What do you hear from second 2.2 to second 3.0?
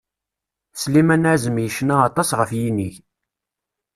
ɣef yinig.